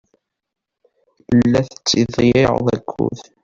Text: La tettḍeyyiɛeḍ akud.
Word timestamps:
La 1.51 1.61
tettḍeyyiɛeḍ 1.69 2.65
akud. 2.75 3.19